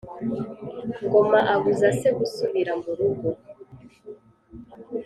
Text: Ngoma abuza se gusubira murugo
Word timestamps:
Ngoma 1.05 1.39
abuza 1.53 1.87
se 1.99 2.09
gusubira 2.19 2.71
murugo 2.83 3.29